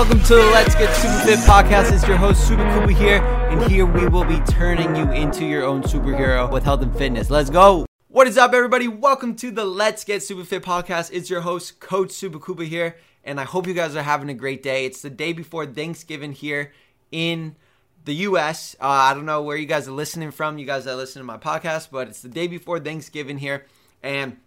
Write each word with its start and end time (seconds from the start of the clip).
welcome 0.00 0.22
to 0.22 0.34
the 0.34 0.46
Let's 0.46 0.74
Get 0.76 0.96
Super 0.96 1.18
Fit 1.26 1.38
podcast. 1.40 1.92
It's 1.92 2.08
your 2.08 2.16
host, 2.16 2.48
Super 2.48 2.64
Kuba 2.72 2.90
here, 2.90 3.18
and 3.50 3.70
here 3.70 3.84
we 3.84 4.08
will 4.08 4.24
be 4.24 4.40
turning 4.50 4.96
you 4.96 5.12
into 5.12 5.44
your 5.44 5.62
own 5.62 5.82
superhero 5.82 6.50
with 6.50 6.64
health 6.64 6.80
and 6.80 6.96
fitness. 6.96 7.28
Let's 7.28 7.50
go! 7.50 7.84
What 8.08 8.26
is 8.26 8.38
up, 8.38 8.54
everybody? 8.54 8.88
Welcome 8.88 9.36
to 9.36 9.50
the 9.50 9.66
Let's 9.66 10.04
Get 10.04 10.22
Super 10.22 10.42
Fit 10.42 10.62
podcast. 10.62 11.10
It's 11.12 11.28
your 11.28 11.42
host, 11.42 11.80
Coach 11.80 12.12
Super 12.12 12.40
Kuba 12.40 12.64
here, 12.64 12.96
and 13.24 13.38
I 13.38 13.44
hope 13.44 13.66
you 13.66 13.74
guys 13.74 13.94
are 13.94 14.02
having 14.02 14.30
a 14.30 14.34
great 14.34 14.62
day. 14.62 14.86
It's 14.86 15.02
the 15.02 15.10
day 15.10 15.34
before 15.34 15.66
Thanksgiving 15.66 16.32
here 16.32 16.72
in 17.12 17.56
the 18.06 18.14
US. 18.14 18.74
Uh, 18.80 18.88
I 18.88 19.12
don't 19.12 19.26
know 19.26 19.42
where 19.42 19.58
you 19.58 19.66
guys 19.66 19.86
are 19.86 19.92
listening 19.92 20.30
from, 20.30 20.56
you 20.56 20.64
guys 20.64 20.86
that 20.86 20.96
listen 20.96 21.20
to 21.20 21.26
my 21.26 21.36
podcast, 21.36 21.90
but 21.92 22.08
it's 22.08 22.22
the 22.22 22.30
day 22.30 22.46
before 22.46 22.80
Thanksgiving 22.80 23.36
here, 23.36 23.66
and 24.02 24.38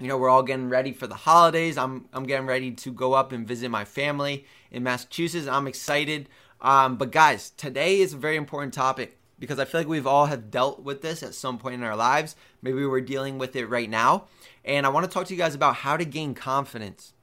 you 0.00 0.08
know, 0.08 0.16
we're 0.16 0.30
all 0.30 0.42
getting 0.42 0.70
ready 0.70 0.92
for 0.92 1.06
the 1.06 1.14
holidays. 1.14 1.76
I'm 1.76 2.06
I'm 2.12 2.24
getting 2.24 2.46
ready 2.46 2.72
to 2.72 2.92
go 2.92 3.12
up 3.12 3.32
and 3.32 3.46
visit 3.46 3.70
my 3.70 3.84
family 3.84 4.46
in 4.70 4.82
Massachusetts. 4.82 5.46
I'm 5.46 5.66
excited. 5.66 6.28
Um, 6.60 6.96
but 6.96 7.12
guys, 7.12 7.50
today 7.50 8.00
is 8.00 8.14
a 8.14 8.16
very 8.16 8.36
important 8.36 8.74
topic 8.74 9.18
because 9.38 9.58
I 9.58 9.64
feel 9.64 9.80
like 9.80 9.88
we've 9.88 10.06
all 10.06 10.26
have 10.26 10.50
dealt 10.50 10.82
with 10.82 11.02
this 11.02 11.22
at 11.22 11.34
some 11.34 11.58
point 11.58 11.74
in 11.74 11.82
our 11.82 11.96
lives. 11.96 12.36
Maybe 12.62 12.84
we're 12.84 13.00
dealing 13.00 13.38
with 13.38 13.56
it 13.56 13.66
right 13.66 13.88
now. 13.88 14.24
And 14.64 14.86
I 14.86 14.90
want 14.90 15.04
to 15.04 15.10
talk 15.10 15.26
to 15.26 15.34
you 15.34 15.38
guys 15.38 15.54
about 15.54 15.76
how 15.76 15.96
to 15.96 16.04
gain 16.04 16.34
confidence. 16.34 17.14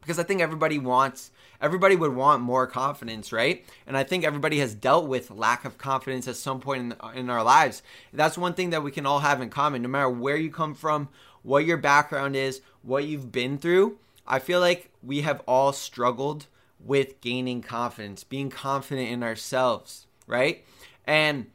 Because 0.00 0.18
I 0.18 0.22
think 0.22 0.40
everybody 0.40 0.78
wants 0.78 1.30
everybody 1.60 1.96
would 1.96 2.14
want 2.14 2.42
more 2.42 2.66
confidence, 2.66 3.32
right? 3.32 3.64
And 3.86 3.96
I 3.96 4.04
think 4.04 4.24
everybody 4.24 4.58
has 4.58 4.74
dealt 4.74 5.06
with 5.06 5.30
lack 5.30 5.64
of 5.64 5.78
confidence 5.78 6.26
at 6.28 6.36
some 6.36 6.60
point 6.60 6.94
in, 7.02 7.18
in 7.18 7.30
our 7.30 7.42
lives. 7.42 7.82
That's 8.12 8.38
one 8.38 8.54
thing 8.54 8.70
that 8.70 8.82
we 8.82 8.90
can 8.90 9.06
all 9.06 9.20
have 9.20 9.40
in 9.40 9.50
common, 9.50 9.82
no 9.82 9.88
matter 9.88 10.08
where 10.08 10.36
you 10.36 10.50
come 10.50 10.74
from, 10.74 11.08
what 11.42 11.64
your 11.64 11.76
background 11.76 12.36
is, 12.36 12.60
what 12.82 13.04
you've 13.04 13.32
been 13.32 13.58
through. 13.58 13.98
I 14.26 14.38
feel 14.38 14.60
like 14.60 14.90
we 15.02 15.22
have 15.22 15.42
all 15.46 15.72
struggled 15.72 16.46
with 16.78 17.20
gaining 17.20 17.62
confidence, 17.62 18.24
being 18.24 18.50
confident 18.50 19.10
in 19.10 19.22
ourselves, 19.22 20.06
right? 20.26 20.64
And 21.06 21.46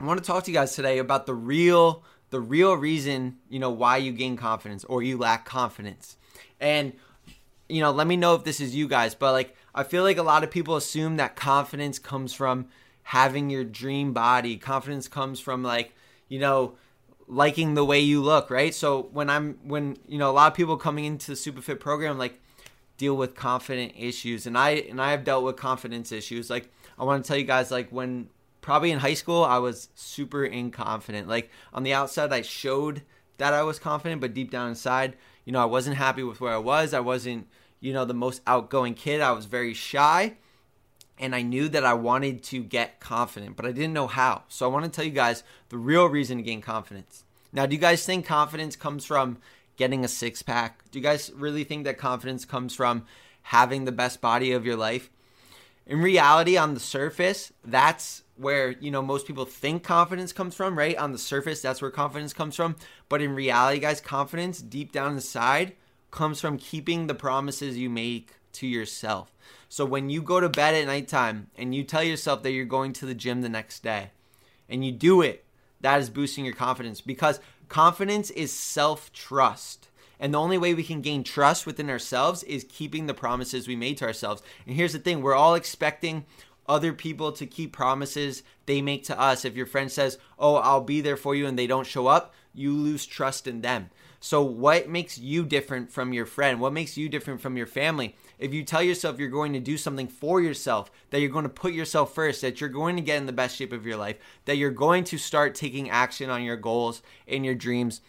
I 0.00 0.04
want 0.04 0.18
to 0.18 0.26
talk 0.26 0.44
to 0.44 0.50
you 0.50 0.56
guys 0.56 0.74
today 0.74 0.98
about 0.98 1.26
the 1.26 1.34
real 1.34 2.02
the 2.30 2.40
real 2.40 2.74
reason, 2.74 3.38
you 3.48 3.58
know, 3.58 3.70
why 3.70 3.96
you 3.96 4.12
gain 4.12 4.36
confidence 4.36 4.84
or 4.84 5.02
you 5.02 5.16
lack 5.16 5.46
confidence. 5.46 6.18
And 6.60 6.92
you 7.68 7.80
know, 7.80 7.90
let 7.90 8.06
me 8.06 8.16
know 8.16 8.34
if 8.34 8.44
this 8.44 8.60
is 8.60 8.74
you 8.74 8.88
guys, 8.88 9.14
but 9.14 9.32
like 9.32 9.54
I 9.74 9.82
feel 9.82 10.02
like 10.02 10.18
a 10.18 10.22
lot 10.22 10.44
of 10.44 10.50
people 10.50 10.76
assume 10.76 11.16
that 11.16 11.36
confidence 11.36 11.98
comes 11.98 12.32
from 12.32 12.68
having 13.02 13.50
your 13.50 13.64
dream 13.64 14.12
body. 14.12 14.56
Confidence 14.56 15.08
comes 15.08 15.40
from 15.40 15.62
like, 15.62 15.94
you 16.28 16.38
know, 16.38 16.76
liking 17.26 17.74
the 17.74 17.84
way 17.84 18.00
you 18.00 18.22
look, 18.22 18.50
right? 18.50 18.74
So 18.74 19.08
when 19.12 19.28
I'm 19.30 19.58
when 19.62 19.98
you 20.08 20.18
know 20.18 20.30
a 20.30 20.32
lot 20.32 20.50
of 20.50 20.56
people 20.56 20.76
coming 20.76 21.04
into 21.04 21.30
the 21.30 21.36
Superfit 21.36 21.78
program 21.78 22.18
like 22.18 22.40
deal 22.96 23.16
with 23.16 23.36
confident 23.36 23.92
issues 23.96 24.46
and 24.46 24.58
I 24.58 24.70
and 24.70 25.00
I 25.00 25.10
have 25.12 25.24
dealt 25.24 25.44
with 25.44 25.56
confidence 25.56 26.10
issues. 26.10 26.50
Like 26.50 26.70
I 26.98 27.04
want 27.04 27.22
to 27.22 27.28
tell 27.28 27.36
you 27.36 27.44
guys 27.44 27.70
like 27.70 27.90
when 27.90 28.30
probably 28.60 28.90
in 28.90 28.98
high 28.98 29.14
school 29.14 29.44
I 29.44 29.58
was 29.58 29.88
super 29.94 30.48
inconfident. 30.48 31.26
Like 31.26 31.50
on 31.72 31.82
the 31.82 31.94
outside 31.94 32.32
I 32.32 32.42
showed 32.42 33.02
that 33.36 33.54
I 33.54 33.62
was 33.62 33.78
confident, 33.78 34.20
but 34.20 34.34
deep 34.34 34.50
down 34.50 34.68
inside, 34.68 35.16
you 35.48 35.52
know, 35.52 35.62
I 35.62 35.64
wasn't 35.64 35.96
happy 35.96 36.22
with 36.22 36.42
where 36.42 36.52
I 36.52 36.58
was. 36.58 36.92
I 36.92 37.00
wasn't, 37.00 37.48
you 37.80 37.94
know, 37.94 38.04
the 38.04 38.12
most 38.12 38.42
outgoing 38.46 38.92
kid. 38.92 39.22
I 39.22 39.30
was 39.30 39.46
very 39.46 39.72
shy 39.72 40.34
and 41.18 41.34
I 41.34 41.40
knew 41.40 41.70
that 41.70 41.86
I 41.86 41.94
wanted 41.94 42.42
to 42.42 42.62
get 42.62 43.00
confident, 43.00 43.56
but 43.56 43.64
I 43.64 43.72
didn't 43.72 43.94
know 43.94 44.08
how. 44.08 44.42
So 44.48 44.66
I 44.66 44.70
want 44.70 44.84
to 44.84 44.90
tell 44.90 45.06
you 45.06 45.10
guys 45.10 45.44
the 45.70 45.78
real 45.78 46.04
reason 46.04 46.36
to 46.36 46.42
gain 46.42 46.60
confidence. 46.60 47.24
Now, 47.50 47.64
do 47.64 47.74
you 47.74 47.80
guys 47.80 48.04
think 48.04 48.26
confidence 48.26 48.76
comes 48.76 49.06
from 49.06 49.38
getting 49.78 50.04
a 50.04 50.08
six 50.08 50.42
pack? 50.42 50.82
Do 50.90 50.98
you 50.98 51.02
guys 51.02 51.32
really 51.34 51.64
think 51.64 51.84
that 51.84 51.96
confidence 51.96 52.44
comes 52.44 52.74
from 52.74 53.06
having 53.44 53.86
the 53.86 53.90
best 53.90 54.20
body 54.20 54.52
of 54.52 54.66
your 54.66 54.76
life? 54.76 55.08
In 55.86 56.02
reality, 56.02 56.58
on 56.58 56.74
the 56.74 56.80
surface, 56.80 57.54
that's 57.64 58.22
where, 58.38 58.70
you 58.70 58.90
know, 58.90 59.02
most 59.02 59.26
people 59.26 59.44
think 59.44 59.82
confidence 59.82 60.32
comes 60.32 60.54
from, 60.54 60.78
right? 60.78 60.96
On 60.96 61.12
the 61.12 61.18
surface, 61.18 61.60
that's 61.60 61.82
where 61.82 61.90
confidence 61.90 62.32
comes 62.32 62.56
from. 62.56 62.76
But 63.08 63.20
in 63.20 63.34
reality, 63.34 63.80
guys, 63.80 64.00
confidence 64.00 64.60
deep 64.60 64.92
down 64.92 65.12
inside 65.12 65.74
comes 66.10 66.40
from 66.40 66.56
keeping 66.56 67.06
the 67.06 67.14
promises 67.14 67.76
you 67.76 67.90
make 67.90 68.34
to 68.54 68.66
yourself. 68.66 69.32
So 69.68 69.84
when 69.84 70.08
you 70.08 70.22
go 70.22 70.40
to 70.40 70.48
bed 70.48 70.74
at 70.74 70.86
nighttime 70.86 71.48
and 71.56 71.74
you 71.74 71.84
tell 71.84 72.02
yourself 72.02 72.42
that 72.42 72.52
you're 72.52 72.64
going 72.64 72.92
to 72.94 73.06
the 73.06 73.14
gym 73.14 73.42
the 73.42 73.48
next 73.48 73.82
day 73.82 74.10
and 74.68 74.84
you 74.84 74.92
do 74.92 75.20
it, 75.20 75.44
that 75.80 76.00
is 76.00 76.10
boosting 76.10 76.44
your 76.44 76.54
confidence 76.54 77.00
because 77.00 77.40
confidence 77.68 78.30
is 78.30 78.52
self 78.52 79.12
trust. 79.12 79.88
And 80.20 80.34
the 80.34 80.40
only 80.40 80.58
way 80.58 80.74
we 80.74 80.82
can 80.82 81.00
gain 81.00 81.22
trust 81.22 81.64
within 81.64 81.88
ourselves 81.88 82.42
is 82.42 82.66
keeping 82.68 83.06
the 83.06 83.14
promises 83.14 83.68
we 83.68 83.76
made 83.76 83.98
to 83.98 84.06
ourselves. 84.06 84.42
And 84.66 84.74
here's 84.74 84.92
the 84.92 84.98
thing 84.98 85.22
we're 85.22 85.34
all 85.34 85.54
expecting 85.54 86.24
other 86.68 86.92
people 86.92 87.32
to 87.32 87.46
keep 87.46 87.72
promises 87.72 88.42
they 88.66 88.82
make 88.82 89.04
to 89.04 89.18
us. 89.18 89.44
If 89.44 89.56
your 89.56 89.66
friend 89.66 89.90
says, 89.90 90.18
Oh, 90.38 90.56
I'll 90.56 90.82
be 90.82 91.00
there 91.00 91.16
for 91.16 91.34
you, 91.34 91.46
and 91.46 91.58
they 91.58 91.66
don't 91.66 91.86
show 91.86 92.06
up, 92.06 92.34
you 92.54 92.72
lose 92.72 93.06
trust 93.06 93.46
in 93.46 93.62
them. 93.62 93.90
So, 94.20 94.42
what 94.42 94.88
makes 94.88 95.16
you 95.16 95.44
different 95.44 95.92
from 95.92 96.12
your 96.12 96.26
friend? 96.26 96.60
What 96.60 96.72
makes 96.72 96.96
you 96.96 97.08
different 97.08 97.40
from 97.40 97.56
your 97.56 97.66
family? 97.66 98.16
If 98.38 98.52
you 98.52 98.64
tell 98.64 98.82
yourself 98.82 99.18
you're 99.18 99.28
going 99.28 99.52
to 99.52 99.60
do 99.60 99.76
something 99.76 100.08
for 100.08 100.40
yourself, 100.40 100.90
that 101.10 101.20
you're 101.20 101.30
going 101.30 101.44
to 101.44 101.48
put 101.48 101.72
yourself 101.72 102.14
first, 102.14 102.40
that 102.42 102.60
you're 102.60 102.68
going 102.68 102.96
to 102.96 103.02
get 103.02 103.18
in 103.18 103.26
the 103.26 103.32
best 103.32 103.56
shape 103.56 103.72
of 103.72 103.86
your 103.86 103.96
life, 103.96 104.16
that 104.44 104.56
you're 104.56 104.70
going 104.70 105.04
to 105.04 105.18
start 105.18 105.54
taking 105.54 105.88
action 105.88 106.30
on 106.30 106.42
your 106.42 106.56
goals 106.56 107.00
and 107.28 107.44
your 107.44 107.54
dreams, 107.54 108.00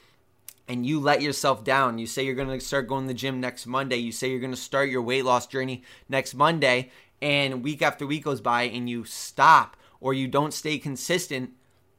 and 0.67 0.85
you 0.85 0.99
let 0.99 1.21
yourself 1.21 1.63
down. 1.63 1.99
You 1.99 2.07
say 2.07 2.25
you're 2.25 2.35
going 2.35 2.59
to 2.59 2.59
start 2.59 2.87
going 2.87 3.03
to 3.03 3.07
the 3.09 3.13
gym 3.13 3.39
next 3.39 3.67
Monday. 3.67 3.97
You 3.97 4.11
say 4.11 4.29
you're 4.29 4.39
going 4.39 4.51
to 4.51 4.57
start 4.57 4.89
your 4.89 5.03
weight 5.03 5.25
loss 5.25 5.45
journey 5.45 5.83
next 6.07 6.33
Monday, 6.33 6.89
and 7.21 7.63
week 7.63 7.81
after 7.81 8.05
week 8.05 8.23
goes 8.23 8.41
by 8.41 8.63
and 8.63 8.89
you 8.89 9.05
stop 9.05 9.77
or 9.99 10.13
you 10.13 10.27
don't 10.27 10.53
stay 10.53 10.77
consistent 10.77 11.51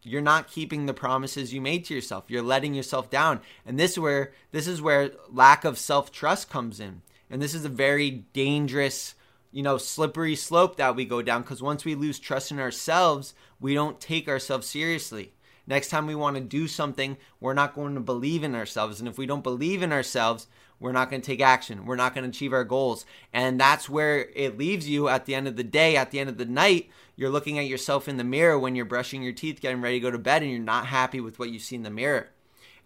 you're 0.03 0.23
not 0.23 0.51
keeping 0.51 0.87
the 0.87 0.95
promises 0.95 1.53
you 1.53 1.61
made 1.61 1.85
to 1.85 1.95
yourself. 1.95 2.25
You're 2.29 2.43
letting 2.43 2.75
yourself 2.75 3.11
down. 3.11 3.41
And 3.67 3.79
this 3.79 3.93
is 3.93 3.99
where 3.99 4.33
this 4.51 4.67
is 4.67 4.81
where 4.81 5.13
lack 5.29 5.65
of 5.65 5.79
self-trust 5.79 6.49
comes 6.49 6.81
in. 6.81 7.03
And 7.29 7.41
this 7.41 7.55
is 7.55 7.65
a 7.65 7.71
very 7.71 8.11
dangerous, 8.33 9.15
you 9.53 9.63
know, 9.63 9.79
slippery 9.79 10.37
slope 10.37 10.77
that 10.77 10.97
we 10.97 11.05
go 11.05 11.23
down 11.23 11.43
because 11.43 11.63
once 11.63 11.85
we 11.85 11.95
lose 11.95 12.19
trust 12.19 12.51
in 12.51 12.59
ourselves, 12.59 13.35
we 13.61 13.75
don't 13.75 14.01
take 14.01 14.29
ourselves 14.29 14.67
seriously. 14.67 15.33
Next 15.67 15.89
time 15.89 16.07
we 16.07 16.15
want 16.15 16.37
to 16.37 16.43
do 16.43 16.67
something, 16.67 17.17
we're 17.39 17.55
not 17.55 17.75
going 17.75 17.95
to 17.95 18.01
believe 18.01 18.43
in 18.43 18.55
ourselves. 18.55 18.99
And 18.99 19.09
if 19.09 19.19
we 19.19 19.27
don't 19.27 19.45
believe 19.45 19.83
in 19.83 19.93
ourselves, 19.93 20.47
we're 20.81 20.93
not 20.93 21.11
going 21.11 21.21
to 21.21 21.27
take 21.27 21.41
action. 21.41 21.85
We're 21.85 21.97
not 21.97 22.15
going 22.15 22.25
to 22.25 22.31
achieve 22.31 22.55
our 22.55 22.65
goals. 22.65 23.05
And 23.33 23.61
that's 23.61 23.89
where 23.89 24.31
it 24.35 24.59
leaves 24.59 24.89
you 24.89 25.09
at 25.09 25.27
the 25.27 25.35
end 25.35 25.47
of 25.47 25.57
the 25.57 25.63
day, 25.63 25.97
at 25.97 26.11
the 26.11 26.19
end 26.19 26.31
of 26.31 26.39
the 26.39 26.47
night. 26.47 26.89
You're 27.15 27.31
looking 27.31 27.59
at 27.59 27.67
yourself 27.67 28.09
in 28.09 28.17
the 28.17 28.25
mirror 28.25 28.59
when 28.59 28.75
you're 28.75 28.87
brushing 28.87 29.23
your 29.23 29.35
teeth, 29.35 29.61
getting 29.61 29.83
ready 29.83 30.01
to 30.01 30.03
go 30.03 30.11
to 30.11 30.19
bed, 30.19 30.43
and 30.43 30.51
you're 30.51 30.61
not 30.61 30.87
happy 30.87 31.21
with 31.21 31.39
what 31.39 31.51
you 31.51 31.59
see 31.59 31.77
in 31.77 31.83
the 31.83 31.91
mirror. 31.91 32.31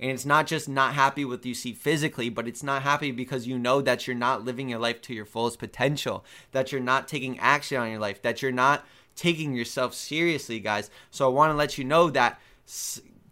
And 0.01 0.11
it's 0.11 0.27
not 0.27 0.49
just 0.49 0.69
not 0.69 0.95
happy 0.95 1.25
with 1.25 1.47
you 1.47 1.55
see 1.55 1.73
physically, 1.73 2.29
but 2.29 2.49
it's 2.49 2.65
not 2.65 2.83
happy 2.83 3.13
because 3.13 3.47
you 3.47 3.59
know 3.59 3.81
that 3.81 4.07
you're 4.07 4.17
not 4.17 4.45
living 4.45 4.69
your 4.69 4.81
life 4.81 5.01
to 5.03 5.15
your 5.15 5.25
fullest 5.25 5.61
potential, 5.61 6.25
that 6.51 6.73
you're 6.73 6.81
not 6.81 7.07
taking 7.07 7.39
action 7.39 7.79
on 7.79 7.91
your 7.91 8.01
life, 8.01 8.21
that 8.23 8.43
you're 8.43 8.51
not 8.51 8.85
taking 9.15 9.55
yourself 9.55 9.95
seriously, 9.95 10.59
guys. 10.59 10.91
So 11.13 11.27
I 11.27 11.33
want 11.33 11.53
to 11.53 11.57
let 11.57 11.79
you 11.79 11.85
know 11.85 12.11
that 12.11 12.41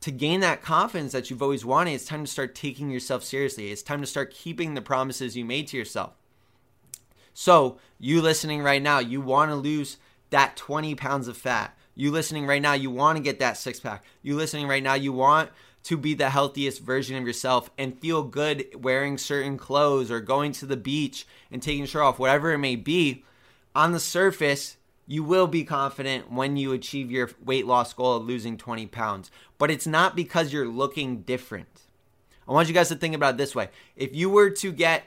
to 0.02 0.10
gain 0.10 0.40
that 0.40 0.62
confidence 0.62 1.12
that 1.12 1.30
you've 1.30 1.42
always 1.42 1.64
wanted, 1.64 1.92
it's 1.92 2.04
time 2.04 2.24
to 2.24 2.30
start 2.30 2.54
taking 2.54 2.90
yourself 2.90 3.22
seriously. 3.22 3.70
It's 3.70 3.82
time 3.82 4.00
to 4.00 4.06
start 4.06 4.34
keeping 4.34 4.74
the 4.74 4.82
promises 4.82 5.36
you 5.36 5.44
made 5.44 5.68
to 5.68 5.76
yourself. 5.76 6.12
So, 7.34 7.78
you 7.98 8.20
listening 8.20 8.62
right 8.62 8.82
now, 8.82 8.98
you 8.98 9.20
want 9.20 9.50
to 9.52 9.56
lose 9.56 9.96
that 10.30 10.56
20 10.56 10.96
pounds 10.96 11.28
of 11.28 11.36
fat. 11.36 11.76
You 11.94 12.10
listening 12.10 12.46
right 12.46 12.60
now, 12.60 12.72
you 12.72 12.90
want 12.90 13.16
to 13.16 13.22
get 13.22 13.38
that 13.38 13.56
six 13.56 13.78
pack. 13.78 14.04
You 14.22 14.34
listening 14.34 14.66
right 14.66 14.82
now, 14.82 14.94
you 14.94 15.12
want 15.12 15.50
to 15.84 15.96
be 15.96 16.14
the 16.14 16.30
healthiest 16.30 16.80
version 16.80 17.16
of 17.16 17.26
yourself 17.26 17.70
and 17.78 17.98
feel 18.00 18.22
good 18.22 18.66
wearing 18.74 19.18
certain 19.18 19.56
clothes 19.56 20.10
or 20.10 20.20
going 20.20 20.52
to 20.52 20.66
the 20.66 20.76
beach 20.76 21.26
and 21.50 21.62
taking 21.62 21.80
your 21.80 21.86
shirt 21.86 22.02
off, 22.02 22.18
whatever 22.18 22.52
it 22.52 22.58
may 22.58 22.76
be. 22.76 23.24
On 23.74 23.92
the 23.92 24.00
surface, 24.00 24.76
you 25.12 25.22
will 25.22 25.46
be 25.46 25.62
confident 25.62 26.32
when 26.32 26.56
you 26.56 26.72
achieve 26.72 27.10
your 27.10 27.28
weight 27.44 27.66
loss 27.66 27.92
goal 27.92 28.16
of 28.16 28.24
losing 28.24 28.56
20 28.56 28.86
pounds. 28.86 29.30
But 29.58 29.70
it's 29.70 29.86
not 29.86 30.16
because 30.16 30.54
you're 30.54 30.66
looking 30.66 31.20
different. 31.20 31.82
I 32.48 32.52
want 32.52 32.66
you 32.66 32.72
guys 32.72 32.88
to 32.88 32.94
think 32.94 33.14
about 33.14 33.34
it 33.34 33.36
this 33.36 33.54
way. 33.54 33.68
If 33.94 34.16
you 34.16 34.30
were 34.30 34.48
to 34.48 34.72
get, 34.72 35.02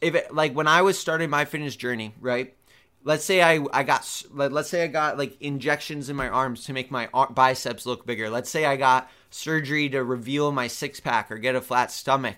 if 0.00 0.14
it, 0.14 0.32
like 0.32 0.52
when 0.52 0.68
I 0.68 0.82
was 0.82 1.00
starting 1.00 1.30
my 1.30 1.44
fitness 1.44 1.74
journey, 1.74 2.14
right? 2.20 2.54
Let's 3.02 3.24
say 3.24 3.42
I, 3.42 3.64
I 3.72 3.82
got, 3.82 4.06
let's 4.32 4.68
say 4.68 4.84
I 4.84 4.86
got 4.86 5.18
like 5.18 5.36
injections 5.42 6.08
in 6.08 6.14
my 6.14 6.28
arms 6.28 6.62
to 6.66 6.72
make 6.72 6.92
my 6.92 7.08
biceps 7.30 7.86
look 7.86 8.06
bigger. 8.06 8.30
Let's 8.30 8.50
say 8.50 8.66
I 8.66 8.76
got 8.76 9.10
surgery 9.30 9.88
to 9.88 10.04
reveal 10.04 10.52
my 10.52 10.68
six 10.68 11.00
pack 11.00 11.28
or 11.28 11.38
get 11.38 11.56
a 11.56 11.60
flat 11.60 11.90
stomach. 11.90 12.36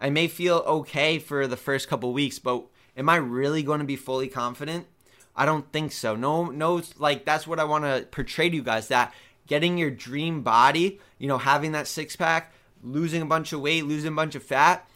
I 0.00 0.10
may 0.10 0.26
feel 0.26 0.64
okay 0.66 1.20
for 1.20 1.46
the 1.46 1.56
first 1.56 1.86
couple 1.86 2.12
weeks, 2.12 2.40
but 2.40 2.64
am 2.96 3.08
I 3.08 3.16
really 3.16 3.62
going 3.62 3.78
to 3.78 3.84
be 3.86 3.94
fully 3.94 4.26
confident? 4.26 4.88
I 5.36 5.44
don't 5.44 5.70
think 5.72 5.92
so. 5.92 6.14
No, 6.14 6.46
no, 6.46 6.82
like 6.98 7.24
that's 7.24 7.46
what 7.46 7.58
I 7.58 7.64
want 7.64 7.84
to 7.84 8.06
portray 8.10 8.50
to 8.50 8.56
you 8.56 8.62
guys 8.62 8.88
that 8.88 9.12
getting 9.46 9.76
your 9.76 9.90
dream 9.90 10.42
body, 10.42 11.00
you 11.18 11.28
know, 11.28 11.38
having 11.38 11.72
that 11.72 11.86
six 11.86 12.16
pack, 12.16 12.52
losing 12.82 13.22
a 13.22 13.26
bunch 13.26 13.52
of 13.52 13.60
weight, 13.60 13.84
losing 13.84 14.12
a 14.12 14.16
bunch 14.16 14.34
of 14.34 14.42
fat, 14.42 14.88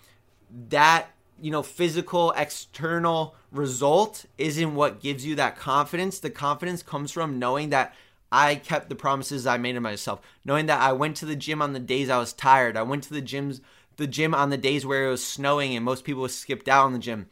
that 0.69 1.11
you 1.40 1.50
know, 1.50 1.62
physical, 1.62 2.32
external 2.37 3.35
result 3.52 4.26
isn't 4.38 4.75
what 4.75 5.00
gives 5.00 5.25
you 5.25 5.37
that 5.37 5.56
confidence. 5.56 6.19
The 6.19 6.31
confidence 6.31 6.82
comes 6.82 7.12
from 7.12 7.38
knowing 7.38 7.70
that 7.70 7.94
I 8.31 8.56
kept 8.56 8.88
the 8.88 8.94
promises 8.94 9.46
I 9.46 9.56
made 9.56 9.73
to 9.75 9.81
myself, 9.81 10.20
knowing 10.44 10.67
that 10.67 10.81
I 10.81 10.93
went 10.93 11.17
to 11.19 11.26
the 11.26 11.37
gym 11.37 11.62
on 11.62 11.73
the 11.73 11.79
days 11.79 12.11
I 12.11 12.19
was 12.19 12.32
tired. 12.32 12.76
I 12.76 12.82
went 12.82 13.05
to 13.05 13.14
the 13.14 13.23
gyms 13.23 13.61
the 13.96 14.06
gym 14.06 14.32
on 14.32 14.50
the 14.50 14.56
days 14.56 14.87
where 14.87 15.08
it 15.08 15.11
was 15.11 15.26
snowing 15.26 15.75
and 15.75 15.85
most 15.85 16.05
people 16.05 16.29
skipped 16.29 16.69
out 16.69 16.85
on 16.85 16.93
the 16.93 16.99
gym. 17.00 17.29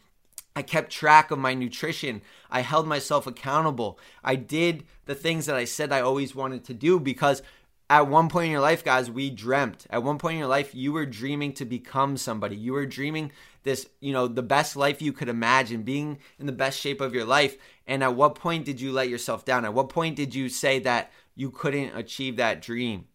I 0.57 0.63
kept 0.63 0.91
track 0.91 1.31
of 1.31 1.39
my 1.39 1.53
nutrition. 1.53 2.23
I 2.51 2.63
held 2.63 2.89
myself 2.89 3.27
accountable. 3.27 3.99
I 4.25 4.37
did 4.37 4.85
the 5.05 5.15
things 5.15 5.45
that 5.47 5.55
I 5.55 5.67
said 5.67 5.93
I 5.93 6.01
always 6.01 6.35
wanted 6.35 6.65
to 6.65 6.75
do 6.75 6.99
because 6.99 7.43
at 7.91 8.09
one 8.09 8.31
point 8.31 8.47
in 8.47 8.53
your 8.53 8.63
life, 8.63 8.83
guys, 8.83 9.11
we 9.11 9.29
dreamt. 9.29 9.87
At 9.91 10.03
one 10.03 10.17
point 10.17 10.33
in 10.35 10.39
your 10.39 10.49
life, 10.49 10.75
you 10.75 10.93
were 10.93 11.05
dreaming 11.05 11.53
to 11.55 11.67
become 11.67 12.17
somebody. 12.17 12.57
You 12.57 12.73
were 12.73 12.87
dreaming 12.87 13.33
this, 13.65 13.87
you 14.01 14.15
know, 14.15 14.27
the 14.27 14.43
best 14.43 14.77
life 14.77 15.03
you 15.03 15.13
could 15.13 15.29
imagine, 15.29 15.83
being 15.83 16.19
in 16.39 16.47
the 16.47 16.53
best 16.53 16.81
shape 16.81 17.03
of 17.03 17.15
your 17.15 17.27
life. 17.27 17.59
And 17.87 18.03
at 18.03 18.17
what 18.17 18.35
point 18.35 18.65
did 18.65 18.81
you 18.81 18.93
let 18.93 19.11
yourself 19.11 19.45
down? 19.45 19.67
At 19.67 19.75
what 19.75 19.91
point 19.91 20.17
did 20.17 20.35
you 20.35 20.49
say 20.49 20.79
that 20.81 21.13
you 21.35 21.51
couldn't 21.51 21.95
achieve 21.95 22.37
that 22.37 22.63
dream? 22.63 23.07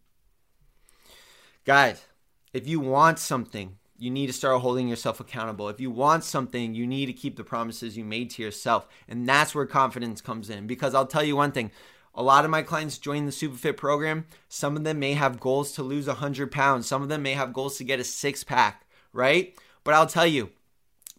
Guys, 1.64 2.06
if 2.52 2.68
you 2.68 2.78
want 2.78 3.18
something, 3.18 3.78
you 4.02 4.10
need 4.10 4.26
to 4.26 4.32
start 4.32 4.60
holding 4.60 4.88
yourself 4.88 5.20
accountable. 5.20 5.68
If 5.68 5.78
you 5.78 5.88
want 5.88 6.24
something, 6.24 6.74
you 6.74 6.88
need 6.88 7.06
to 7.06 7.12
keep 7.12 7.36
the 7.36 7.44
promises 7.44 7.96
you 7.96 8.04
made 8.04 8.30
to 8.30 8.42
yourself. 8.42 8.88
And 9.06 9.28
that's 9.28 9.54
where 9.54 9.64
confidence 9.64 10.20
comes 10.20 10.50
in. 10.50 10.66
Because 10.66 10.92
I'll 10.92 11.06
tell 11.06 11.22
you 11.22 11.36
one 11.36 11.52
thing 11.52 11.70
a 12.12 12.22
lot 12.22 12.44
of 12.44 12.50
my 12.50 12.62
clients 12.62 12.98
join 12.98 13.26
the 13.26 13.32
Superfit 13.32 13.76
program. 13.76 14.26
Some 14.48 14.76
of 14.76 14.82
them 14.82 14.98
may 14.98 15.12
have 15.12 15.38
goals 15.38 15.70
to 15.72 15.84
lose 15.84 16.08
100 16.08 16.50
pounds, 16.50 16.88
some 16.88 17.02
of 17.02 17.08
them 17.08 17.22
may 17.22 17.34
have 17.34 17.52
goals 17.52 17.78
to 17.78 17.84
get 17.84 18.00
a 18.00 18.04
six 18.04 18.42
pack, 18.42 18.84
right? 19.12 19.56
But 19.84 19.94
I'll 19.94 20.08
tell 20.08 20.26
you, 20.26 20.50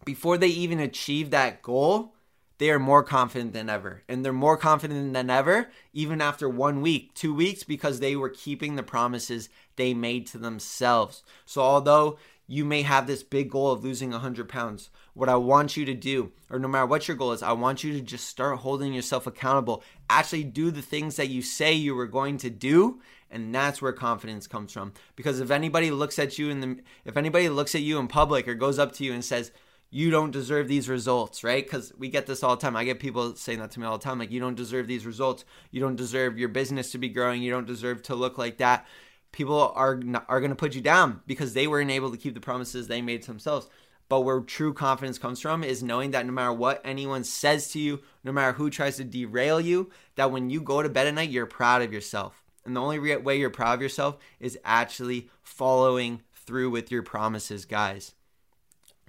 before 0.03 0.38
they 0.38 0.47
even 0.47 0.81
achieve 0.81 1.29
that 1.29 1.62
goal, 1.62 2.13
they 2.57 2.69
are 2.69 2.79
more 2.79 3.01
confident 3.01 3.53
than 3.53 3.69
ever. 3.69 4.03
And 4.09 4.24
they're 4.24 4.33
more 4.33 4.57
confident 4.57 5.13
than 5.13 5.29
ever, 5.29 5.69
even 5.94 6.21
after 6.21 6.50
one 6.50 6.81
week, 6.81 7.13
two 7.13 7.33
weeks, 7.33 7.63
because 7.63 8.00
they 8.00 8.18
were 8.18 8.29
keeping 8.29 8.75
the 8.75 8.83
promises 8.83 9.47
they 9.77 9.94
made 9.94 10.27
to 10.27 10.38
themselves. 10.38 11.24
So, 11.45 11.62
although 11.62 12.19
you 12.53 12.63
may 12.63 12.83
have 12.83 13.07
this 13.07 13.23
big 13.23 13.50
goal 13.50 13.71
of 13.71 13.83
losing 13.83 14.11
100 14.11 14.47
pounds, 14.47 14.91
what 15.15 15.27
I 15.27 15.35
want 15.35 15.75
you 15.75 15.85
to 15.85 15.94
do, 15.95 16.31
or 16.51 16.59
no 16.59 16.67
matter 16.67 16.85
what 16.85 17.07
your 17.07 17.17
goal 17.17 17.31
is, 17.31 17.41
I 17.41 17.53
want 17.53 17.83
you 17.83 17.94
to 17.94 18.01
just 18.01 18.27
start 18.27 18.59
holding 18.59 18.94
yourself 18.94 19.25
accountable. 19.25 19.83
Actually, 20.07 20.44
do 20.44 20.69
the 20.69 20.83
things 20.83 21.15
that 21.15 21.29
you 21.29 21.41
say 21.41 21.73
you 21.73 21.95
were 21.95 22.05
going 22.05 22.38
to 22.38 22.51
do. 22.51 23.01
And 23.31 23.55
that's 23.55 23.81
where 23.81 23.91
confidence 23.91 24.45
comes 24.45 24.71
from. 24.71 24.94
Because 25.15 25.39
if 25.39 25.50
anybody 25.50 25.89
looks 25.89 26.19
at 26.19 26.38
you 26.38 26.51
in 26.51 26.59
the, 26.59 26.79
if 27.05 27.17
anybody 27.17 27.50
looks 27.50 27.73
at 27.73 27.81
you 27.81 27.97
in 27.97 28.07
public 28.07 28.47
or 28.47 28.53
goes 28.53 28.77
up 28.77 28.91
to 28.94 29.03
you 29.03 29.13
and 29.13 29.25
says, 29.25 29.51
you 29.89 30.11
don't 30.11 30.29
deserve 30.29 30.67
these 30.67 30.88
results, 30.88 31.44
right? 31.44 31.63
Because 31.65 31.91
we 31.97 32.09
get 32.09 32.27
this 32.27 32.44
all 32.44 32.55
the 32.55 32.61
time. 32.61 32.75
I 32.75 32.83
get 32.83 33.00
people 33.00 33.35
saying 33.35 33.57
that 33.59 33.71
to 33.71 33.79
me 33.79 33.88
all 33.88 33.97
the 33.97 34.03
time, 34.03 34.19
like, 34.19 34.31
you 34.31 34.39
don't 34.39 34.53
deserve 34.53 34.85
these 34.85 35.07
results. 35.07 35.45
You 35.71 35.81
don't 35.81 35.95
deserve 35.95 36.38
your 36.38 36.50
business 36.50 36.91
to 36.91 37.00
be 37.00 37.09
growing. 37.09 37.41
You 37.41 37.51
don't 37.51 37.65
deserve 37.65 38.03
to 38.03 38.15
look 38.15 38.38
like 38.38 38.57
that. 38.57 38.85
People 39.33 39.74
are 39.75 40.00
are 40.30 40.39
going 40.39 40.51
to 40.51 40.56
put 40.56 40.75
you 40.75 40.81
down 40.81 41.21
because 41.27 41.53
they 41.53 41.68
weren't 41.68 41.91
able 41.91 42.12
to 42.12 42.18
keep 42.18 42.33
the 42.33 42.39
promises 42.39 42.88
they 42.88 43.01
made 43.01 43.24
to 43.24 43.27
themselves. 43.27 43.68
But 44.07 44.21
where 44.21 44.39
true 44.39 44.74
confidence 44.74 45.18
comes 45.18 45.41
from 45.41 45.63
is 45.63 45.83
knowing 45.83 46.12
that 46.12 46.25
no 46.25 46.31
matter 46.31 46.53
what 46.53 46.81
anyone 46.85 47.25
says 47.25 47.69
to 47.71 47.80
you, 47.80 48.01
no 48.24 48.31
matter 48.31 48.53
who 48.53 48.69
tries 48.69 48.97
to 48.97 49.03
derail 49.03 49.59
you, 49.59 49.91
that 50.15 50.31
when 50.31 50.50
you 50.50 50.62
go 50.62 50.81
to 50.81 50.89
bed 50.89 51.07
at 51.07 51.15
night, 51.15 51.30
you're 51.30 51.45
proud 51.45 51.81
of 51.81 51.91
yourself. 51.91 52.41
And 52.63 52.75
the 52.75 52.81
only 52.81 53.18
way 53.18 53.38
you're 53.38 53.50
proud 53.50 53.74
of 53.74 53.81
yourself 53.81 54.18
is 54.39 54.57
actually 54.63 55.30
following 55.41 56.21
through 56.33 56.69
with 56.69 56.91
your 56.91 57.03
promises, 57.03 57.65
guys 57.65 58.13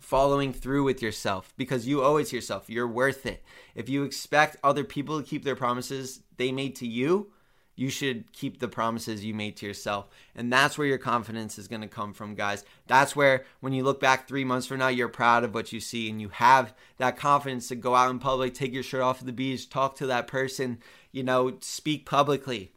following 0.04 0.52
through 0.52 0.84
with 0.84 1.00
yourself 1.00 1.52
because 1.56 1.86
you 1.86 2.04
owe 2.04 2.18
it 2.18 2.26
to 2.26 2.36
yourself. 2.36 2.68
You're 2.68 2.86
worth 2.86 3.26
it. 3.26 3.42
If 3.74 3.88
you 3.88 4.04
expect 4.04 4.56
other 4.62 4.84
people 4.84 5.20
to 5.20 5.26
keep 5.26 5.44
their 5.44 5.56
promises 5.56 6.20
they 6.36 6.52
made 6.52 6.76
to 6.76 6.86
you, 6.86 7.32
you 7.76 7.90
should 7.90 8.32
keep 8.32 8.58
the 8.58 8.68
promises 8.68 9.24
you 9.24 9.34
made 9.34 9.56
to 9.56 9.66
yourself. 9.66 10.06
And 10.34 10.52
that's 10.52 10.78
where 10.78 10.86
your 10.86 10.98
confidence 10.98 11.58
is 11.58 11.68
going 11.68 11.82
to 11.82 11.88
come 11.88 12.12
from, 12.12 12.34
guys. 12.34 12.64
That's 12.86 13.16
where, 13.16 13.44
when 13.60 13.72
you 13.72 13.82
look 13.82 14.00
back 14.00 14.28
three 14.28 14.44
months 14.44 14.66
from 14.66 14.78
now, 14.78 14.88
you're 14.88 15.08
proud 15.08 15.44
of 15.44 15.54
what 15.54 15.72
you 15.72 15.80
see 15.80 16.08
and 16.08 16.20
you 16.20 16.28
have 16.28 16.74
that 16.98 17.16
confidence 17.16 17.68
to 17.68 17.74
go 17.74 17.94
out 17.94 18.10
in 18.10 18.18
public, 18.18 18.54
take 18.54 18.72
your 18.72 18.82
shirt 18.82 19.02
off 19.02 19.20
at 19.20 19.26
the 19.26 19.32
beach, 19.32 19.68
talk 19.68 19.96
to 19.96 20.06
that 20.06 20.26
person, 20.26 20.78
you 21.10 21.22
know, 21.22 21.56
speak 21.60 22.06
publicly. 22.06 22.72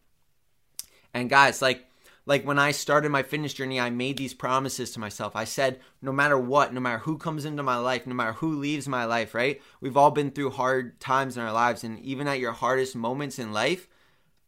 And, 1.14 1.30
guys, 1.30 1.62
like, 1.62 1.86
like 2.26 2.44
when 2.44 2.60
I 2.60 2.72
started 2.72 3.10
my 3.10 3.24
fitness 3.24 3.54
journey, 3.54 3.80
I 3.80 3.90
made 3.90 4.18
these 4.18 4.34
promises 4.34 4.92
to 4.92 5.00
myself. 5.00 5.36
I 5.36 5.46
said, 5.46 5.80
no 6.02 6.12
matter 6.12 6.38
what, 6.38 6.74
no 6.74 6.82
matter 6.82 6.98
who 6.98 7.18
comes 7.18 7.46
into 7.46 7.64
my 7.64 7.78
life, 7.78 8.06
no 8.06 8.14
matter 8.14 8.34
who 8.34 8.58
leaves 8.58 8.88
my 8.88 9.06
life, 9.06 9.34
right? 9.34 9.62
We've 9.80 9.96
all 9.96 10.12
been 10.12 10.32
through 10.32 10.50
hard 10.50 11.00
times 11.00 11.38
in 11.38 11.44
our 11.44 11.54
lives. 11.54 11.86
And 11.86 12.00
even 12.00 12.28
at 12.28 12.40
your 12.40 12.52
hardest 12.52 12.98
moments 12.98 13.40
in 13.40 13.54
life, 13.54 13.88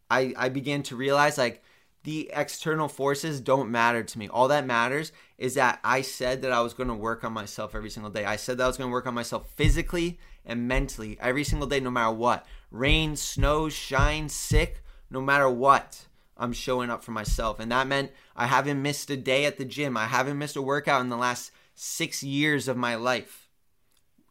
I, 0.09 0.33
I 0.37 0.49
began 0.49 0.83
to 0.83 0.95
realize 0.95 1.37
like 1.37 1.63
the 2.03 2.31
external 2.33 2.87
forces 2.87 3.41
don't 3.41 3.71
matter 3.71 4.03
to 4.03 4.19
me. 4.19 4.27
All 4.29 4.47
that 4.47 4.65
matters 4.65 5.11
is 5.37 5.55
that 5.55 5.79
I 5.83 6.01
said 6.01 6.41
that 6.41 6.51
I 6.51 6.61
was 6.61 6.73
going 6.73 6.89
to 6.89 6.95
work 6.95 7.23
on 7.23 7.33
myself 7.33 7.75
every 7.75 7.89
single 7.89 8.11
day. 8.11 8.25
I 8.25 8.37
said 8.37 8.57
that 8.57 8.63
I 8.63 8.67
was 8.67 8.77
going 8.77 8.89
to 8.89 8.93
work 8.93 9.07
on 9.07 9.13
myself 9.13 9.49
physically 9.55 10.19
and 10.45 10.67
mentally 10.67 11.17
every 11.19 11.43
single 11.43 11.67
day, 11.67 11.79
no 11.79 11.91
matter 11.91 12.11
what. 12.11 12.45
Rain, 12.71 13.15
snow, 13.15 13.69
shine, 13.69 14.29
sick, 14.29 14.81
no 15.09 15.21
matter 15.21 15.49
what. 15.49 16.07
I'm 16.37 16.53
showing 16.53 16.89
up 16.89 17.03
for 17.03 17.11
myself. 17.11 17.59
And 17.59 17.71
that 17.71 17.87
meant 17.87 18.11
I 18.35 18.47
haven't 18.47 18.81
missed 18.81 19.09
a 19.09 19.17
day 19.17 19.45
at 19.45 19.57
the 19.57 19.65
gym. 19.65 19.97
I 19.97 20.05
haven't 20.05 20.37
missed 20.37 20.55
a 20.55 20.61
workout 20.61 21.01
in 21.01 21.09
the 21.09 21.17
last 21.17 21.51
six 21.75 22.23
years 22.23 22.67
of 22.67 22.77
my 22.77 22.95
life. 22.95 23.38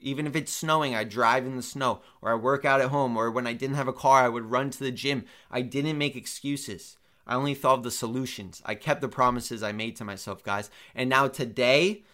Even 0.00 0.27
if 0.27 0.37
it's 0.37 0.53
snowing, 0.53 0.95
I 0.95 1.05
drive 1.05 1.47
in 1.47 1.56
the 1.56 1.62
snow, 1.62 2.00
or 2.23 2.33
I 2.33 2.35
work 2.35 2.65
out 2.65 2.81
at 2.81 2.91
home, 2.91 3.17
or 3.17 3.31
when 3.31 3.47
I 3.47 3.53
didn't 3.53 3.77
have 3.77 3.89
a 3.89 3.93
car, 3.93 4.23
I 4.23 4.29
would 4.29 4.50
run 4.50 4.71
to 4.71 4.79
the 4.79 4.93
gym. 4.93 5.25
I 5.50 5.62
didn't 5.62 5.99
make 5.99 6.17
excuses. 6.17 6.97
I 7.27 7.35
only 7.35 7.55
thought 7.55 7.79
of 7.79 7.83
the 7.83 7.91
solutions. 7.91 8.62
I 8.65 8.75
kept 8.75 9.00
the 9.00 9.09
promises 9.09 9.62
I 9.62 9.73
made 9.73 9.97
to 9.97 10.05
myself, 10.05 10.43
guys. 10.43 10.71
And 10.95 11.11
now 11.11 11.29
today, 11.29 12.05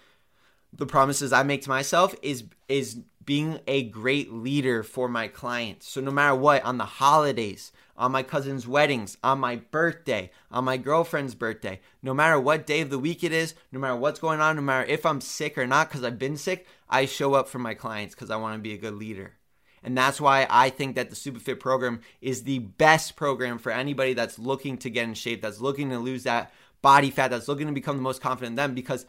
the 0.73 0.87
promises 0.87 1.33
I 1.33 1.43
make 1.43 1.63
to 1.63 1.69
myself 1.69 2.15
is 2.23 2.45
is 2.69 3.01
being 3.25 3.61
a 3.67 3.85
great 3.85 4.33
leader 4.33 4.83
for 4.83 5.09
my 5.09 5.29
clients. 5.29 5.89
So 5.89 6.01
no 6.01 6.11
matter 6.11 6.35
what, 6.35 6.65
on 6.65 6.79
the 6.79 6.85
holidays, 6.85 7.73
on 7.97 8.13
my 8.13 8.23
cousin's 8.23 8.67
weddings, 8.67 9.17
on 9.23 9.39
my 9.41 9.57
birthday, 9.57 10.31
on 10.51 10.65
my 10.65 10.77
girlfriend's 10.77 11.35
birthday, 11.35 11.81
no 12.03 12.13
matter 12.13 12.39
what 12.41 12.67
day 12.67 12.81
of 12.81 12.91
the 12.91 12.99
week 12.99 13.23
it 13.23 13.33
is, 13.33 13.55
no 13.71 13.79
matter 13.79 13.97
what's 13.97 14.21
going 14.21 14.41
on, 14.41 14.57
no 14.57 14.63
matter 14.63 14.85
if 14.91 15.07
I'm 15.07 15.21
sick 15.21 15.57
or 15.57 15.67
not, 15.67 15.89
because 15.89 16.05
I've 16.05 16.19
been 16.19 16.37
sick, 16.37 16.67
I 16.89 17.07
show 17.07 17.35
up 17.35 17.49
for 17.49 17.59
my 17.59 17.75
clients 17.75 18.15
because 18.15 18.31
I 18.31 18.37
want 18.37 18.57
to 18.57 18.63
be 18.63 18.75
a 18.75 18.79
good 18.79 18.95
leader. 18.95 19.35
And 19.83 19.97
that's 19.97 20.21
why 20.21 20.47
I 20.49 20.71
think 20.71 20.97
that 20.97 21.11
the 21.11 21.17
Superfit 21.17 21.61
program 21.61 22.01
is 22.23 22.43
the 22.43 22.59
best 22.59 23.17
program 23.17 23.59
for 23.59 23.71
anybody 23.71 24.15
that's 24.15 24.39
looking 24.39 24.79
to 24.79 24.91
get 24.91 25.05
in 25.05 25.15
shape, 25.15 25.43
that's 25.43 25.61
looking 25.61 25.91
to 25.91 25.99
lose 25.99 26.25
that 26.25 26.53
body 26.81 27.11
fat, 27.11 27.29
that's 27.29 27.49
looking 27.49 27.67
to 27.67 27.73
become 27.73 27.97
the 27.97 28.03
most 28.03 28.23
confident 28.23 28.53
in 28.53 28.57
them 28.57 28.75
because 28.75 29.07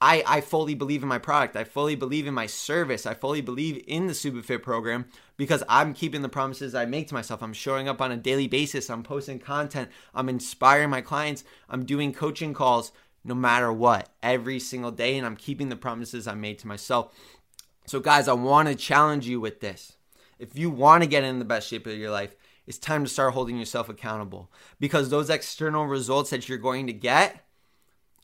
I, 0.00 0.22
I 0.26 0.40
fully 0.40 0.74
believe 0.74 1.02
in 1.02 1.08
my 1.08 1.18
product. 1.18 1.56
I 1.56 1.64
fully 1.64 1.94
believe 1.94 2.26
in 2.26 2.32
my 2.32 2.46
service. 2.46 3.04
I 3.04 3.12
fully 3.12 3.42
believe 3.42 3.84
in 3.86 4.06
the 4.06 4.14
Superfit 4.14 4.62
program 4.62 5.06
because 5.36 5.62
I'm 5.68 5.92
keeping 5.92 6.22
the 6.22 6.28
promises 6.28 6.74
I 6.74 6.86
make 6.86 7.08
to 7.08 7.14
myself. 7.14 7.42
I'm 7.42 7.52
showing 7.52 7.86
up 7.86 8.00
on 8.00 8.10
a 8.10 8.16
daily 8.16 8.48
basis. 8.48 8.88
I'm 8.88 9.02
posting 9.02 9.38
content. 9.38 9.90
I'm 10.14 10.30
inspiring 10.30 10.88
my 10.88 11.02
clients. 11.02 11.44
I'm 11.68 11.84
doing 11.84 12.14
coaching 12.14 12.54
calls 12.54 12.92
no 13.24 13.34
matter 13.34 13.70
what 13.70 14.08
every 14.22 14.58
single 14.58 14.90
day. 14.90 15.18
And 15.18 15.26
I'm 15.26 15.36
keeping 15.36 15.68
the 15.68 15.76
promises 15.76 16.26
I 16.26 16.34
made 16.34 16.58
to 16.60 16.68
myself. 16.68 17.14
So, 17.84 18.00
guys, 18.00 18.26
I 18.26 18.32
want 18.32 18.68
to 18.68 18.74
challenge 18.74 19.26
you 19.26 19.38
with 19.38 19.60
this. 19.60 19.92
If 20.38 20.56
you 20.56 20.70
want 20.70 21.02
to 21.02 21.08
get 21.08 21.24
in 21.24 21.38
the 21.38 21.44
best 21.44 21.68
shape 21.68 21.86
of 21.86 21.98
your 21.98 22.10
life, 22.10 22.34
it's 22.66 22.78
time 22.78 23.04
to 23.04 23.10
start 23.10 23.34
holding 23.34 23.58
yourself 23.58 23.90
accountable 23.90 24.50
because 24.78 25.10
those 25.10 25.28
external 25.28 25.86
results 25.86 26.30
that 26.30 26.48
you're 26.48 26.56
going 26.56 26.86
to 26.86 26.92
get 26.94 27.44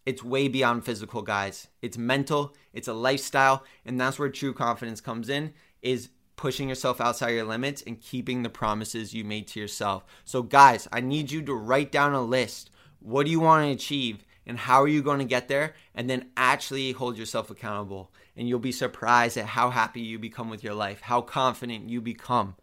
it's 0.07 0.23
way 0.23 0.49
beyond 0.49 0.85
physical, 0.85 1.21
guys. 1.21 1.67
It's 1.83 1.99
mental, 1.99 2.55
it's 2.73 2.89
a 2.89 2.95
lifestyle, 2.95 3.65
and 3.85 4.01
that's 4.01 4.19
where 4.19 4.31
true 4.31 4.55
confidence 4.55 5.01
comes 5.01 5.29
in 5.29 5.53
is 5.83 6.09
pushing 6.37 6.69
yourself 6.69 7.01
outside 7.01 7.31
your 7.31 7.45
limits 7.45 7.83
and 7.87 8.01
keeping 8.01 8.43
the 8.43 8.49
promises 8.49 9.15
you 9.15 9.25
made 9.25 9.49
to 9.49 9.61
yourself. 9.61 10.05
So 10.25 10.43
guys, 10.43 10.87
I 10.93 11.01
need 11.01 11.31
you 11.31 11.43
to 11.43 11.55
write 11.55 11.91
down 11.91 12.13
a 12.13 12.23
list. 12.23 12.71
What 13.01 13.25
do 13.25 13.33
you 13.33 13.41
want 13.41 13.67
to 13.67 13.73
achieve 13.73 14.25
and 14.47 14.59
how 14.59 14.83
are 14.83 14.89
you 14.89 15.03
going 15.03 15.19
to 15.19 15.25
get 15.25 15.49
there? 15.49 15.75
And 15.95 16.09
then 16.09 16.31
actually 16.37 16.93
hold 16.93 17.17
yourself 17.17 17.51
accountable. 17.51 18.13
And 18.37 18.49
you'll 18.49 18.59
be 18.59 18.73
surprised 18.73 19.39
at 19.39 19.47
how 19.47 19.71
happy 19.71 20.03
you 20.03 20.19
become 20.19 20.51
with 20.51 20.63
your 20.63 20.75
life, 20.75 21.01
how 21.01 21.23
confident 21.23 21.89
you 21.89 22.01
become. 22.01 22.55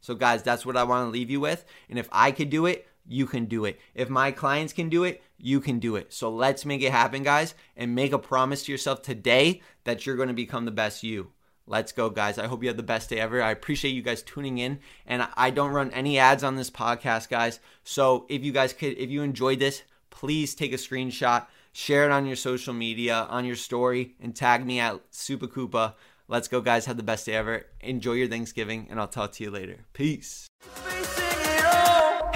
So 0.00 0.14
guys, 0.14 0.42
that's 0.42 0.64
what 0.64 0.76
I 0.76 0.84
want 0.84 1.06
to 1.06 1.10
leave 1.10 1.30
you 1.30 1.40
with. 1.40 1.64
And 1.90 1.98
if 1.98 2.08
I 2.10 2.32
could 2.32 2.50
do 2.50 2.66
it, 2.66 2.87
you 3.08 3.26
can 3.26 3.46
do 3.46 3.64
it. 3.64 3.80
If 3.94 4.08
my 4.08 4.30
clients 4.30 4.72
can 4.72 4.88
do 4.88 5.04
it, 5.04 5.22
you 5.38 5.60
can 5.60 5.78
do 5.78 5.96
it. 5.96 6.12
So 6.12 6.30
let's 6.30 6.64
make 6.64 6.82
it 6.82 6.92
happen, 6.92 7.22
guys, 7.22 7.54
and 7.76 7.94
make 7.94 8.12
a 8.12 8.18
promise 8.18 8.64
to 8.64 8.72
yourself 8.72 9.02
today 9.02 9.62
that 9.84 10.06
you're 10.06 10.16
going 10.16 10.28
to 10.28 10.34
become 10.34 10.64
the 10.64 10.70
best 10.70 11.02
you. 11.02 11.32
Let's 11.66 11.92
go, 11.92 12.08
guys. 12.08 12.38
I 12.38 12.46
hope 12.46 12.62
you 12.62 12.68
have 12.68 12.76
the 12.76 12.82
best 12.82 13.10
day 13.10 13.18
ever. 13.18 13.42
I 13.42 13.50
appreciate 13.50 13.90
you 13.90 14.02
guys 14.02 14.22
tuning 14.22 14.58
in. 14.58 14.78
And 15.06 15.26
I 15.36 15.50
don't 15.50 15.72
run 15.72 15.90
any 15.90 16.18
ads 16.18 16.44
on 16.44 16.56
this 16.56 16.70
podcast, 16.70 17.28
guys. 17.28 17.60
So 17.84 18.26
if 18.28 18.44
you 18.44 18.52
guys 18.52 18.72
could, 18.72 18.96
if 18.96 19.10
you 19.10 19.22
enjoyed 19.22 19.58
this, 19.58 19.82
please 20.10 20.54
take 20.54 20.72
a 20.72 20.76
screenshot 20.76 21.46
share 21.78 22.04
it 22.04 22.10
on 22.10 22.26
your 22.26 22.34
social 22.34 22.74
media, 22.74 23.26
on 23.30 23.44
your 23.44 23.54
story, 23.54 24.16
and 24.20 24.34
tag 24.34 24.66
me 24.66 24.80
at 24.80 25.00
Super 25.10 25.46
Koopa. 25.46 25.94
Let's 26.26 26.48
go, 26.48 26.60
guys. 26.60 26.86
Have 26.86 26.96
the 26.96 27.04
best 27.04 27.24
day 27.26 27.34
ever. 27.34 27.66
Enjoy 27.80 28.12
your 28.12 28.28
Thanksgiving, 28.28 28.88
and 28.90 28.98
I'll 29.00 29.06
talk 29.06 29.32
to 29.32 29.44
you 29.44 29.50
later. 29.50 29.84
Peace. 29.92 30.48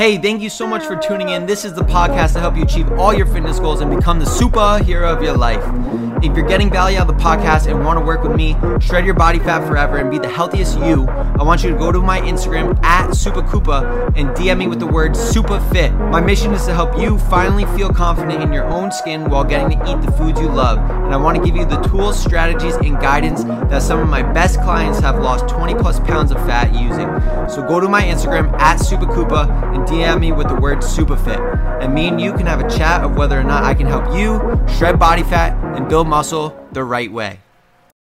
Hey, 0.02 0.18
thank 0.18 0.42
you 0.42 0.50
so 0.50 0.66
much 0.66 0.84
for 0.84 0.96
tuning 0.96 1.28
in. 1.28 1.46
This 1.46 1.64
is 1.64 1.74
the 1.74 1.82
podcast 1.82 2.32
to 2.32 2.40
help 2.40 2.56
you 2.56 2.64
achieve 2.64 2.90
all 2.94 3.14
your 3.14 3.24
fitness 3.24 3.60
goals 3.60 3.82
and 3.82 3.94
become 3.94 4.18
the 4.18 4.24
superhero 4.24 5.16
of 5.16 5.22
your 5.22 5.36
life. 5.36 5.62
If 6.22 6.36
you're 6.36 6.46
getting 6.46 6.70
value 6.70 6.98
out 6.98 7.10
of 7.10 7.16
the 7.16 7.20
podcast 7.20 7.66
and 7.66 7.84
want 7.84 7.98
to 7.98 8.04
work 8.04 8.22
with 8.22 8.36
me, 8.36 8.56
shred 8.78 9.04
your 9.04 9.14
body 9.14 9.40
fat 9.40 9.66
forever, 9.66 9.96
and 9.96 10.08
be 10.08 10.20
the 10.20 10.28
healthiest 10.28 10.78
you, 10.78 11.08
I 11.08 11.42
want 11.42 11.64
you 11.64 11.70
to 11.70 11.76
go 11.76 11.90
to 11.90 12.00
my 12.00 12.20
Instagram 12.20 12.80
at 12.84 13.10
SupaKoopa 13.10 14.16
and 14.16 14.28
DM 14.36 14.58
me 14.58 14.68
with 14.68 14.78
the 14.78 14.86
word 14.86 15.12
SupaFit. 15.12 15.90
My 16.12 16.20
mission 16.20 16.54
is 16.54 16.64
to 16.66 16.74
help 16.74 16.96
you 16.96 17.18
finally 17.18 17.64
feel 17.76 17.88
confident 17.90 18.40
in 18.40 18.52
your 18.52 18.62
own 18.66 18.92
skin 18.92 19.28
while 19.30 19.42
getting 19.42 19.76
to 19.76 19.90
eat 19.90 20.00
the 20.00 20.12
foods 20.12 20.40
you 20.40 20.48
love. 20.48 20.78
And 20.78 21.12
I 21.12 21.16
want 21.16 21.38
to 21.38 21.44
give 21.44 21.56
you 21.56 21.64
the 21.64 21.80
tools, 21.82 22.22
strategies, 22.22 22.76
and 22.76 23.00
guidance 23.00 23.42
that 23.42 23.82
some 23.82 23.98
of 23.98 24.08
my 24.08 24.22
best 24.22 24.60
clients 24.60 25.00
have 25.00 25.18
lost 25.18 25.48
20 25.48 25.74
plus 25.74 25.98
pounds 25.98 26.30
of 26.30 26.36
fat 26.46 26.72
using. 26.72 27.08
So 27.48 27.66
go 27.66 27.80
to 27.80 27.88
my 27.88 28.02
Instagram 28.02 28.52
at 28.60 28.78
SupaKoopa 28.78 29.74
and 29.74 29.88
DM 29.88 30.20
me 30.20 30.30
with 30.30 30.46
the 30.46 30.54
word 30.54 30.78
SupaFit. 30.78 31.82
And 31.82 31.92
me 31.92 32.06
and 32.06 32.20
you 32.20 32.32
can 32.32 32.46
have 32.46 32.60
a 32.60 32.70
chat 32.70 33.02
of 33.02 33.16
whether 33.16 33.40
or 33.40 33.42
not 33.42 33.64
I 33.64 33.74
can 33.74 33.88
help 33.88 34.14
you 34.16 34.38
shred 34.78 35.00
body 35.00 35.24
fat 35.24 35.52
and 35.76 35.88
build 35.88 36.11
muscle 36.12 36.54
the 36.72 36.84
right 36.84 37.10
way. 37.10 37.40